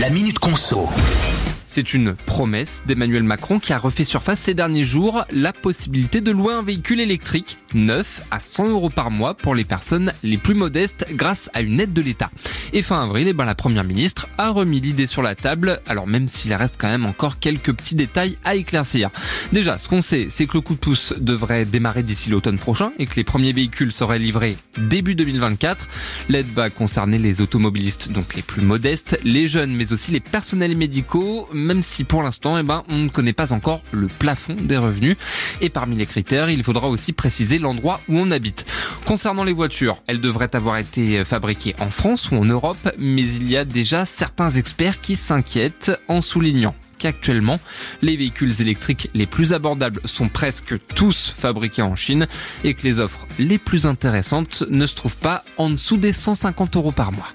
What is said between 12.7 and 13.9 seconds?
Et fin avril, eh ben, la première